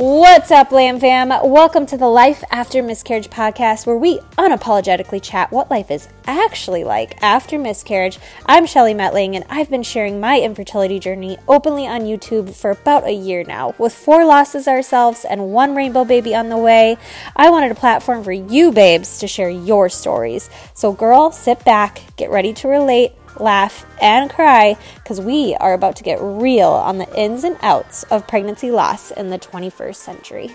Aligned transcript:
What's 0.00 0.50
up, 0.50 0.72
Lamb 0.72 0.98
Fam? 0.98 1.28
Welcome 1.28 1.84
to 1.84 1.98
the 1.98 2.08
Life 2.08 2.42
After 2.50 2.82
Miscarriage 2.82 3.28
podcast, 3.28 3.86
where 3.86 3.98
we 3.98 4.20
unapologetically 4.38 5.22
chat 5.22 5.52
what 5.52 5.70
life 5.70 5.90
is 5.90 6.08
actually 6.26 6.84
like 6.84 7.22
after 7.22 7.58
miscarriage. 7.58 8.18
I'm 8.46 8.64
Shelly 8.64 8.94
Metling, 8.94 9.36
and 9.36 9.44
I've 9.50 9.68
been 9.68 9.82
sharing 9.82 10.18
my 10.18 10.40
infertility 10.40 10.98
journey 11.00 11.36
openly 11.46 11.86
on 11.86 12.04
YouTube 12.06 12.54
for 12.54 12.70
about 12.70 13.04
a 13.04 13.12
year 13.12 13.44
now. 13.44 13.74
With 13.76 13.92
four 13.92 14.24
losses 14.24 14.66
ourselves 14.66 15.26
and 15.26 15.52
one 15.52 15.74
rainbow 15.74 16.06
baby 16.06 16.34
on 16.34 16.48
the 16.48 16.56
way, 16.56 16.96
I 17.36 17.50
wanted 17.50 17.70
a 17.70 17.74
platform 17.74 18.24
for 18.24 18.32
you 18.32 18.72
babes 18.72 19.18
to 19.18 19.28
share 19.28 19.50
your 19.50 19.90
stories. 19.90 20.48
So, 20.72 20.92
girl, 20.92 21.30
sit 21.30 21.62
back, 21.66 22.00
get 22.16 22.30
ready 22.30 22.54
to 22.54 22.68
relate 22.68 23.12
laugh, 23.38 23.86
and 24.00 24.30
cry 24.30 24.76
because 24.96 25.20
we 25.20 25.54
are 25.56 25.74
about 25.74 25.96
to 25.96 26.02
get 26.02 26.18
real 26.20 26.70
on 26.70 26.98
the 26.98 27.20
ins 27.20 27.44
and 27.44 27.56
outs 27.62 28.02
of 28.04 28.26
pregnancy 28.26 28.70
loss 28.70 29.10
in 29.10 29.30
the 29.30 29.38
21st 29.38 29.96
century. 29.96 30.50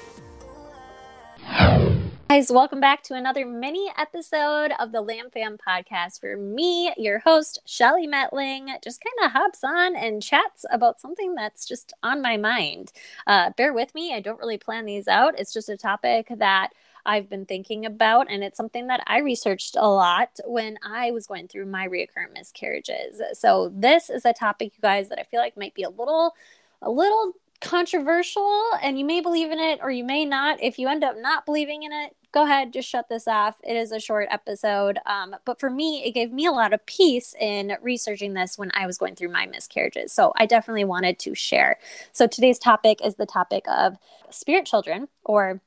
Guys, 2.28 2.52
welcome 2.52 2.80
back 2.80 3.04
to 3.04 3.14
another 3.14 3.46
mini 3.46 3.88
episode 3.98 4.72
of 4.80 4.92
the 4.92 5.00
Lamb 5.00 5.30
Fam 5.32 5.58
podcast 5.58 6.20
for 6.20 6.36
me, 6.36 6.92
your 6.98 7.20
host, 7.20 7.60
Shelly 7.66 8.08
Metling, 8.08 8.68
just 8.84 9.02
kind 9.02 9.26
of 9.26 9.32
hops 9.32 9.64
on 9.64 9.96
and 9.96 10.24
chats 10.24 10.66
about 10.72 11.00
something 11.00 11.36
that's 11.36 11.68
just 11.68 11.94
on 12.02 12.24
my 12.24 12.36
mind. 12.36 12.92
Uh, 13.28 13.52
bear 13.52 13.74
with 13.74 13.94
me, 13.94 14.14
I 14.14 14.22
don't 14.22 14.40
really 14.40 14.58
plan 14.58 14.86
these 14.86 15.08
out. 15.08 15.40
It's 15.40 15.54
just 15.54 15.70
a 15.70 15.78
topic 15.78 16.28
that 16.36 16.72
I've 17.06 17.30
been 17.30 17.46
thinking 17.46 17.86
about. 17.86 18.28
And 18.30 18.44
it's 18.44 18.58
something 18.58 18.88
that 18.88 19.04
I 19.08 19.20
researched 19.20 19.76
a 19.78 19.88
lot 19.88 20.40
when 20.46 20.78
I 20.84 21.12
was 21.12 21.28
going 21.28 21.48
through 21.48 21.66
my 21.68 21.88
reoccurrent 21.88 22.34
miscarriages. 22.34 23.22
So 23.34 23.72
this 23.74 24.10
is 24.10 24.26
a 24.26 24.34
topic, 24.34 24.74
you 24.76 24.82
guys, 24.82 25.10
that 25.10 25.20
I 25.20 25.24
feel 25.24 25.40
like 25.40 25.58
might 25.58 25.76
be 25.76 25.84
a 25.84 25.90
little, 25.90 26.34
a 26.82 26.90
little 26.90 27.34
controversial 27.62 28.64
and 28.82 29.00
you 29.00 29.06
may 29.06 29.22
believe 29.22 29.52
in 29.52 29.60
it 29.60 29.80
or 29.82 29.90
you 29.90 30.04
may 30.04 30.26
not. 30.26 30.62
If 30.62 30.78
you 30.78 30.88
end 30.88 31.04
up 31.04 31.16
not 31.18 31.46
believing 31.46 31.84
in 31.84 31.92
it, 31.92 32.16
go 32.32 32.44
ahead, 32.44 32.74
just 32.74 32.90
shut 32.90 33.08
this 33.08 33.28
off. 33.28 33.56
It 33.64 33.78
is 33.78 33.92
a 33.92 34.00
short 34.00 34.28
episode. 34.30 35.00
Um, 35.06 35.36
but 35.46 35.60
for 35.60 35.70
me, 35.70 36.04
it 36.04 36.12
gave 36.12 36.34
me 36.34 36.46
a 36.46 36.52
lot 36.52 36.74
of 36.74 36.86
peace 36.86 37.34
in 37.40 37.78
researching 37.82 38.34
this 38.34 38.58
when 38.58 38.72
I 38.74 38.86
was 38.86 38.98
going 38.98 39.16
through 39.16 39.32
my 39.32 39.46
miscarriages. 39.46 40.12
So 40.12 40.34
I 40.36 40.46
definitely 40.46 40.84
wanted 40.84 41.18
to 41.20 41.34
share. 41.34 41.80
So 42.12 42.28
today's 42.28 42.60
topic 42.60 43.00
is 43.04 43.16
the 43.16 43.26
topic 43.26 43.64
of 43.68 43.96
spirit 44.30 44.66
children 44.66 45.08
or 45.24 45.62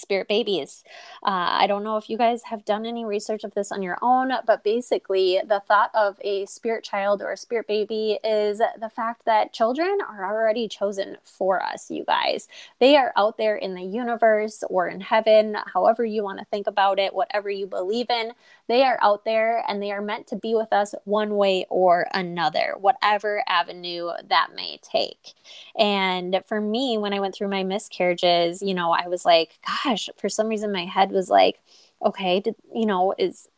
spirit 0.00 0.28
babies. 0.28 0.84
Uh, 1.22 1.60
I 1.60 1.66
don't 1.66 1.84
know 1.84 1.96
if 1.96 2.08
you 2.08 2.16
guys 2.16 2.44
have 2.44 2.64
done 2.64 2.86
any 2.86 3.04
research 3.04 3.44
of 3.44 3.54
this 3.54 3.70
on 3.70 3.82
your 3.82 3.98
own, 4.02 4.32
but 4.46 4.64
basically, 4.64 5.40
the 5.46 5.62
thought 5.66 5.90
of 5.94 6.16
a 6.22 6.46
spirit 6.46 6.84
child 6.84 7.22
or 7.22 7.32
a 7.32 7.36
spirit 7.36 7.66
baby 7.66 8.18
is 8.24 8.58
the 8.58 8.90
fact 8.94 9.24
that 9.26 9.52
children 9.52 9.98
are 10.08 10.24
already 10.24 10.68
chosen 10.68 11.18
for 11.22 11.62
us, 11.62 11.90
you 11.90 12.04
guys. 12.04 12.48
They 12.78 12.96
are 12.96 13.12
out 13.16 13.36
there 13.36 13.56
in 13.56 13.74
the 13.74 13.82
universe 13.82 14.64
or 14.68 14.88
in 14.88 15.00
heaven, 15.00 15.56
however 15.72 16.04
you 16.04 16.22
want 16.22 16.38
to 16.38 16.44
think 16.46 16.66
about 16.66 16.98
it, 16.98 17.14
whatever 17.14 17.50
you 17.50 17.66
believe 17.66 18.10
in. 18.10 18.32
They 18.68 18.84
are 18.84 18.98
out 19.02 19.24
there 19.24 19.64
and 19.68 19.82
they 19.82 19.90
are 19.90 20.00
meant 20.00 20.28
to 20.28 20.36
be 20.36 20.54
with 20.54 20.72
us 20.72 20.94
one 21.04 21.36
way 21.36 21.66
or 21.68 22.06
another, 22.14 22.74
whatever 22.78 23.42
avenue 23.48 24.10
that 24.28 24.50
may 24.54 24.78
take. 24.82 25.34
And 25.76 26.40
for 26.46 26.60
me, 26.60 26.96
when 26.96 27.12
I 27.12 27.20
went 27.20 27.34
through 27.34 27.48
my 27.48 27.64
miscarriages, 27.64 28.62
you 28.62 28.74
know, 28.74 28.92
I 28.92 29.08
was 29.08 29.24
like, 29.24 29.58
gosh, 29.90 30.08
for 30.18 30.28
some 30.28 30.48
reason 30.48 30.72
my 30.72 30.84
head 30.84 31.10
was 31.10 31.28
like, 31.28 31.60
okay, 32.04 32.40
did, 32.40 32.54
you 32.74 32.86
know, 32.86 33.14
is 33.18 33.48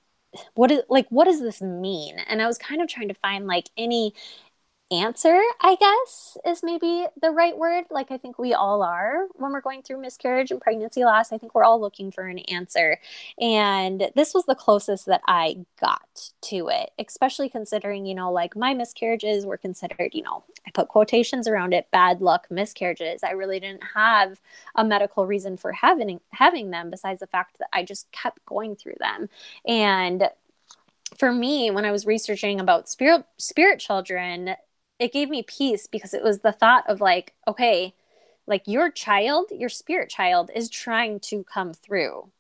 what 0.55 0.71
is 0.71 0.83
like 0.89 1.07
what 1.11 1.25
does 1.27 1.41
this 1.41 1.61
mean? 1.61 2.17
And 2.29 2.41
i 2.41 2.47
was 2.47 2.59
kind 2.59 2.81
of 2.81 2.89
trying 2.89 3.09
to 3.09 3.15
find 3.15 3.47
like 3.47 3.69
any 3.77 4.15
answer, 4.93 5.41
I 5.61 5.77
guess, 5.77 6.37
is 6.47 6.63
maybe 6.63 7.07
the 7.21 7.31
right 7.31 7.57
word. 7.57 7.85
Like 7.91 8.11
I 8.11 8.19
think 8.19 8.39
we 8.39 8.53
all 8.53 8.83
are 8.83 9.27
when 9.35 9.53
we're 9.53 9.61
going 9.61 9.83
through 9.83 10.01
miscarriage 10.01 10.51
and 10.51 10.61
pregnancy 10.61 11.05
loss. 11.05 11.33
I 11.33 11.39
think 11.39 11.55
we're 11.55 11.65
all 11.65 11.81
looking 11.81 12.11
for 12.11 12.27
an 12.27 12.39
answer. 12.41 12.99
And 13.41 14.11
this 14.15 14.35
was 14.35 14.45
the 14.45 14.55
closest 14.55 15.07
that 15.07 15.23
I 15.27 15.65
got 15.81 16.31
to 16.43 16.69
it, 16.69 16.91
especially 16.99 17.49
considering, 17.49 18.07
you 18.07 18.15
know, 18.15 18.31
like 18.31 18.55
my 18.55 18.75
miscarriages 18.75 19.47
were 19.47 19.57
considered, 19.57 20.11
you 20.13 20.23
know, 20.23 20.45
I 20.67 20.71
put 20.73 20.89
quotations 20.89 21.49
around 21.49 21.73
it, 21.73 21.91
bad 21.91 22.21
luck 22.21 22.47
miscarriages. 22.51 23.23
I 23.23 23.31
really 23.31 23.61
didn't 23.61 23.83
have 23.95 24.41
a 24.75 24.85
medical 24.85 25.27
reason 25.27 25.57
for 25.57 25.73
having 25.73 26.21
having 26.31 26.71
them 26.71 26.91
besides 26.91 27.21
the 27.21 27.27
fact 27.27 27.59
that 27.59 27.69
I 27.73 27.85
just 27.85 28.11
kept 28.13 28.45
going 28.47 28.77
through 28.77 28.97
them. 28.99 29.29
And 29.67 30.29
for 31.17 31.33
me, 31.33 31.71
when 31.71 31.85
I 31.85 31.91
was 31.91 32.07
researching 32.07 32.61
about 32.61 32.89
spirit 32.89 33.25
spirit 33.39 33.81
children, 33.81 34.57
it 35.03 35.13
gave 35.13 35.29
me 35.29 35.43
peace 35.43 35.89
because 35.89 36.15
it 36.15 36.23
was 36.23 36.41
the 36.41 36.53
thought 36.53 36.89
of 36.89 37.01
like, 37.01 37.35
okay, 37.49 37.93
like 38.47 38.69
your 38.69 38.89
child, 38.89 39.47
your 39.51 39.69
spirit 39.69 40.09
child 40.09 40.49
is 40.55 40.71
trying 40.71 41.19
to 41.19 41.43
come 41.43 41.73
through. 41.73 42.31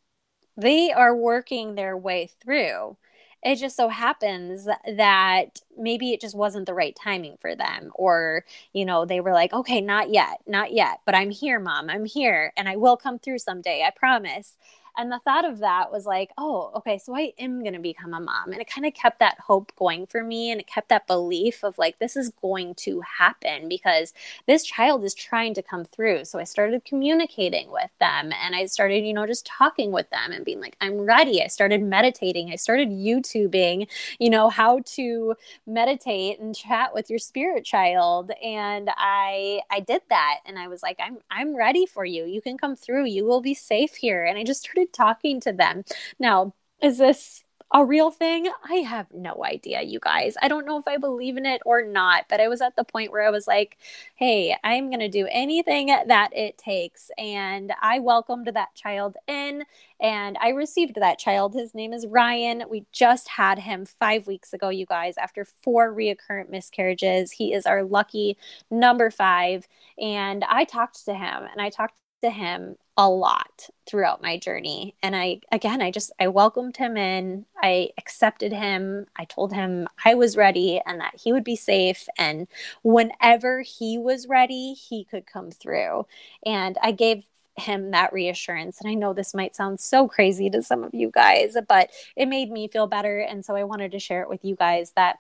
They 0.56 0.93
are 0.93 1.15
working 1.15 1.75
their 1.75 1.97
way 1.97 2.31
through. 2.41 2.99
It 3.43 3.56
just 3.56 3.77
so 3.77 3.89
happens 3.89 4.69
that 4.87 5.61
maybe 5.77 6.12
it 6.12 6.21
just 6.21 6.37
wasn't 6.37 6.67
the 6.67 6.75
right 6.75 6.95
timing 6.95 7.37
for 7.41 7.56
them. 7.56 7.91
Or, 7.97 8.45
you 8.72 8.84
know, 8.84 9.05
they 9.05 9.19
were 9.19 9.33
like, 9.33 9.53
okay, 9.53 9.81
not 9.81 10.11
yet, 10.11 10.39
not 10.47 10.72
yet, 10.72 11.01
but 11.05 11.17
I'm 11.17 11.31
here, 11.31 11.59
mom, 11.59 11.91
I'm 11.91 12.05
here, 12.05 12.53
and 12.56 12.69
I 12.69 12.77
will 12.77 12.97
come 12.97 13.19
through 13.19 13.41
someday, 13.41 13.83
I 13.84 13.91
promise. 13.91 14.56
And 14.97 15.10
the 15.10 15.20
thought 15.25 15.44
of 15.44 15.60
that 15.60 15.91
was 15.91 16.04
like, 16.04 16.30
oh, 16.36 16.70
okay, 16.76 16.98
so 16.98 17.16
I 17.16 17.32
am 17.38 17.62
going 17.62 17.72
to 17.72 17.78
become 17.78 18.12
a 18.12 18.20
mom. 18.20 18.53
And 18.53 18.60
it 18.60 18.69
kind 18.69 18.86
of 18.86 18.92
kept 18.92 19.20
that 19.20 19.38
hope 19.41 19.72
going 19.76 20.06
for 20.06 20.22
me. 20.22 20.50
And 20.50 20.60
it 20.60 20.66
kept 20.66 20.91
that 20.91 21.06
belief 21.06 21.64
of 21.64 21.78
like, 21.78 21.98
this 21.98 22.14
is 22.14 22.30
going 22.42 22.75
to 22.76 23.00
happen 23.00 23.69
because 23.69 24.12
this 24.47 24.64
child 24.64 25.03
is 25.04 25.14
trying 25.14 25.54
to 25.54 25.62
come 25.62 25.84
through. 25.84 26.26
So 26.26 26.38
I 26.38 26.44
started 26.44 26.84
communicating 26.84 27.70
with 27.70 27.91
them 28.00 28.32
and 28.32 28.54
I 28.54 28.66
started, 28.66 29.06
you 29.06 29.14
know, 29.14 29.26
just 29.26 29.47
talking 29.47 29.92
with 29.92 30.10
them 30.10 30.30
and 30.30 30.44
being 30.44 30.60
like, 30.60 30.76
I'm 30.80 31.00
ready. 31.00 31.42
I 31.42 31.47
started 31.47 31.82
meditating. 31.82 32.50
I 32.50 32.56
started 32.56 32.91
YouTubing, 32.91 33.88
you 34.19 34.28
know, 34.28 34.50
how 34.50 34.80
to 34.97 35.34
meditate 35.66 36.38
and 36.38 36.54
chat 36.54 36.92
with 36.92 37.09
your 37.09 37.19
spirit 37.19 37.64
child. 37.64 38.30
And 38.42 38.91
I, 38.94 39.60
I 39.70 39.80
did 39.80 40.03
that. 40.10 40.41
And 40.44 40.59
I 40.59 40.69
was 40.69 40.82
like, 40.82 40.98
I'm, 41.00 41.19
I'm 41.30 41.56
ready 41.56 41.86
for 41.86 42.04
you. 42.04 42.24
You 42.24 42.42
can 42.42 42.59
come 42.59 42.76
through. 42.76 43.06
You 43.06 43.24
will 43.24 43.41
be 43.41 43.54
safe 43.54 43.94
here. 43.94 44.24
And 44.24 44.38
I 44.38 44.44
just 44.44 44.60
started 44.60 44.81
started 44.82 44.93
talking 44.93 45.41
to 45.41 45.53
them. 45.53 45.84
Now, 46.19 46.54
is 46.82 46.98
this 46.98 47.44
a 47.75 47.84
real 47.84 48.10
thing? 48.10 48.50
I 48.69 48.76
have 48.76 49.06
no 49.15 49.43
idea, 49.44 49.81
you 49.81 49.98
guys. 49.98 50.34
I 50.43 50.48
don't 50.48 50.66
know 50.66 50.78
if 50.78 50.87
I 50.87 50.98
believe 50.98 51.38
in 51.38 51.47
it 51.47 51.62
or 51.65 51.82
not, 51.82 52.26
but 52.28 52.38
I 52.38 52.48
was 52.48 52.60
at 52.60 52.76
the 52.76 52.84
point 52.84 53.10
where 53.12 53.26
I 53.26 53.31
was 53.31 53.47
like, 53.47 53.78
hey, 54.15 54.54
I'm 54.62 54.91
going 54.91 55.00
to 55.00 55.09
do 55.09 55.26
anything 55.31 55.87
that 55.87 56.37
it 56.37 56.59
takes. 56.59 57.10
And 57.16 57.72
I 57.81 57.98
welcomed 58.00 58.50
that 58.53 58.75
child 58.75 59.16
in 59.26 59.65
and 60.00 60.37
I 60.38 60.50
received 60.50 60.97
that 60.97 61.19
child. 61.19 61.54
His 61.54 61.75
name 61.75 61.94
is 61.94 62.06
Ryan. 62.06 62.65
We 62.69 62.84
just 62.92 63.28
had 63.28 63.60
him 63.60 63.87
five 63.87 64.26
weeks 64.26 64.53
ago, 64.53 64.69
you 64.69 64.84
guys, 64.84 65.15
after 65.16 65.47
four 65.47 65.94
reoccurrent 65.94 66.50
miscarriages. 66.50 67.32
He 67.32 67.54
is 67.54 67.65
our 67.65 67.84
lucky 67.84 68.37
number 68.71 69.10
five. 69.10 69.66
And 69.98 70.44
I 70.44 70.65
talked 70.65 71.06
to 71.06 71.15
him 71.15 71.44
and 71.50 71.60
I 71.60 71.71
talked 71.71 71.94
to 72.22 72.31
him 72.31 72.77
a 72.97 73.09
lot 73.09 73.69
throughout 73.87 74.22
my 74.22 74.38
journey. 74.38 74.94
And 75.03 75.16
i 75.16 75.41
again 75.50 75.81
i 75.81 75.91
just 75.91 76.12
i 76.21 76.28
welcomed 76.28 76.77
him 76.77 76.97
in. 76.97 77.47
I 77.62 77.91
accepted 77.99 78.53
him. 78.53 79.06
I 79.16 79.25
told 79.25 79.53
him 79.53 79.88
i 80.05 80.15
was 80.15 80.37
ready 80.37 80.81
and 80.84 81.00
that 81.00 81.21
he 81.22 81.33
would 81.33 81.44
be 81.44 81.56
safe. 81.56 82.09
And 82.19 82.49
whenever 82.83 83.62
he 83.62 83.99
was 83.99 84.28
ready 84.28 84.75
he 84.75 85.05
could 85.05 85.27
come 85.27 85.50
through. 85.50 86.06
And 86.44 86.77
i 86.83 86.93
gave 86.93 87.25
him 87.56 87.91
that 87.92 88.13
reassurance. 88.13 88.80
And 88.80 88.91
i 88.91 88.95
know 88.95 89.13
this 89.15 89.34
might 89.34 89.57
sound 89.57 89.80
so 89.80 90.07
crazy 90.09 90.51
to 90.51 90.63
some 90.63 90.84
of 90.84 90.95
you 90.95 91.10
guys 91.10 91.57
but 91.69 91.91
it 92.16 92.27
made 92.27 92.51
me 92.51 92.69
feel 92.69 92.86
better. 92.86 93.21
And 93.21 93.45
so 93.45 93.57
i 93.57 93.65
wanted 93.65 93.92
to 93.92 93.98
share 93.98 94.22
it 94.22 94.28
with 94.28 94.45
you 94.45 94.57
guys 94.57 94.92
that 94.97 95.16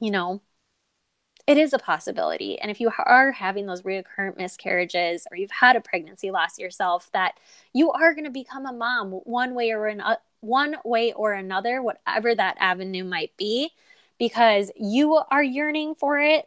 you 0.00 0.10
know 0.10 0.42
it 1.48 1.56
is 1.56 1.72
a 1.72 1.78
possibility. 1.78 2.60
And 2.60 2.70
if 2.70 2.78
you 2.78 2.92
are 3.06 3.32
having 3.32 3.64
those 3.64 3.82
recurrent 3.82 4.36
miscarriages 4.36 5.26
or 5.30 5.36
you've 5.38 5.50
had 5.50 5.76
a 5.76 5.80
pregnancy 5.80 6.30
loss 6.30 6.58
yourself, 6.58 7.10
that 7.14 7.38
you 7.72 7.90
are 7.90 8.12
going 8.12 8.26
to 8.26 8.30
become 8.30 8.66
a 8.66 8.72
mom 8.72 9.12
one 9.12 9.54
way 9.54 9.72
or 9.72 9.86
an, 9.86 10.02
one 10.40 10.76
way 10.84 11.14
or 11.14 11.32
another, 11.32 11.80
whatever 11.82 12.34
that 12.34 12.58
avenue 12.60 13.02
might 13.02 13.34
be, 13.38 13.70
because 14.18 14.70
you 14.76 15.14
are 15.30 15.42
yearning 15.42 15.94
for 15.94 16.18
it. 16.18 16.46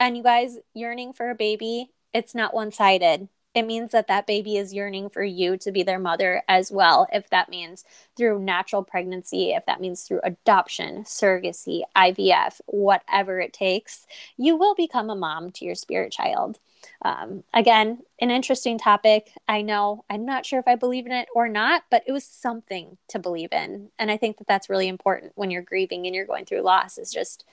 And 0.00 0.16
you 0.16 0.22
guys 0.22 0.56
yearning 0.72 1.12
for 1.12 1.28
a 1.28 1.34
baby, 1.34 1.90
it's 2.14 2.34
not 2.34 2.54
one 2.54 2.72
sided 2.72 3.28
it 3.58 3.66
means 3.66 3.90
that 3.90 4.06
that 4.06 4.26
baby 4.26 4.56
is 4.56 4.72
yearning 4.72 5.08
for 5.10 5.24
you 5.24 5.56
to 5.58 5.72
be 5.72 5.82
their 5.82 5.98
mother 5.98 6.42
as 6.48 6.70
well. 6.70 7.08
If 7.12 7.28
that 7.30 7.48
means 7.48 7.84
through 8.16 8.38
natural 8.38 8.84
pregnancy, 8.84 9.50
if 9.50 9.66
that 9.66 9.80
means 9.80 10.04
through 10.04 10.20
adoption, 10.22 11.02
surrogacy, 11.02 11.82
IVF, 11.96 12.60
whatever 12.66 13.40
it 13.40 13.52
takes, 13.52 14.06
you 14.36 14.56
will 14.56 14.76
become 14.76 15.10
a 15.10 15.16
mom 15.16 15.50
to 15.50 15.64
your 15.64 15.74
spirit 15.74 16.12
child. 16.12 16.60
Um, 17.02 17.42
again, 17.52 18.02
an 18.20 18.30
interesting 18.30 18.78
topic. 18.78 19.32
I 19.48 19.62
know 19.62 20.04
I'm 20.08 20.24
not 20.24 20.46
sure 20.46 20.60
if 20.60 20.68
I 20.68 20.76
believe 20.76 21.06
in 21.06 21.12
it 21.12 21.28
or 21.34 21.48
not, 21.48 21.82
but 21.90 22.04
it 22.06 22.12
was 22.12 22.24
something 22.24 22.96
to 23.08 23.18
believe 23.18 23.52
in. 23.52 23.88
And 23.98 24.08
I 24.08 24.16
think 24.16 24.38
that 24.38 24.46
that's 24.46 24.70
really 24.70 24.86
important 24.86 25.32
when 25.34 25.50
you're 25.50 25.62
grieving 25.62 26.06
and 26.06 26.14
you're 26.14 26.26
going 26.26 26.44
through 26.44 26.60
loss, 26.60 26.96
is 26.96 27.12
just 27.12 27.44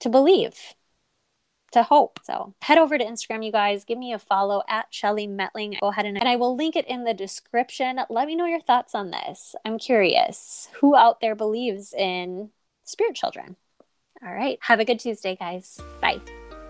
to 0.00 0.10
believe 0.10 0.74
to 1.72 1.82
hope. 1.82 2.20
So 2.24 2.54
head 2.62 2.78
over 2.78 2.98
to 2.98 3.04
Instagram, 3.04 3.44
you 3.44 3.52
guys. 3.52 3.84
Give 3.84 3.98
me 3.98 4.12
a 4.12 4.18
follow 4.18 4.62
at 4.68 4.86
Shelly 4.90 5.26
Metling. 5.26 5.78
Go 5.80 5.88
ahead 5.88 6.06
and, 6.06 6.18
and 6.18 6.28
I 6.28 6.36
will 6.36 6.56
link 6.56 6.76
it 6.76 6.86
in 6.86 7.04
the 7.04 7.14
description. 7.14 8.00
Let 8.08 8.26
me 8.26 8.36
know 8.36 8.46
your 8.46 8.60
thoughts 8.60 8.94
on 8.94 9.10
this. 9.10 9.54
I'm 9.64 9.78
curious 9.78 10.68
who 10.80 10.96
out 10.96 11.20
there 11.20 11.34
believes 11.34 11.92
in 11.92 12.50
spirit 12.84 13.14
children. 13.14 13.56
All 14.24 14.32
right. 14.32 14.58
Have 14.62 14.80
a 14.80 14.84
good 14.84 15.00
Tuesday, 15.00 15.36
guys. 15.36 15.80
Bye. 16.00 16.20